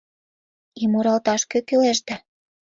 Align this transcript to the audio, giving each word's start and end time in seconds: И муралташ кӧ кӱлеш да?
И 0.81 0.83
муралташ 0.91 1.41
кӧ 1.51 1.59
кӱлеш 1.67 1.99
да? 2.07 2.15